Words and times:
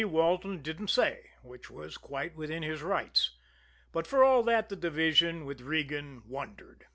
Walton 0.03 0.63
didn't 0.63 0.87
say 0.87 1.29
which 1.43 1.69
was 1.69 1.95
quite 1.95 2.35
within 2.35 2.63
his 2.63 2.81
rights. 2.81 3.37
But 3.91 4.07
for 4.07 4.23
all 4.23 4.41
that, 4.43 4.69
the 4.69 4.75
division, 4.75 5.45
with 5.45 5.61
Regan, 5.61 6.23
wondered. 6.27 6.87